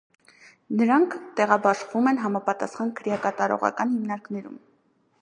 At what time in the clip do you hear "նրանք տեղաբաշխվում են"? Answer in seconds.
0.79-2.21